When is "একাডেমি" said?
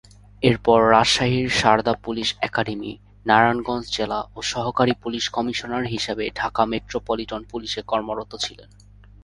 2.41-2.91